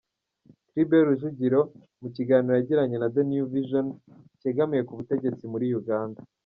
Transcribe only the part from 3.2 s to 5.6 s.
New Vision, kegamiye k’ubutegetsi